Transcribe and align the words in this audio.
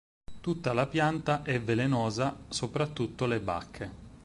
Tutta 0.41 0.73
la 0.73 0.87
pianta 0.87 1.43
è 1.43 1.61
velenosa 1.61 2.35
soprattutto 2.49 3.27
le 3.27 3.39
bacche. 3.39 3.91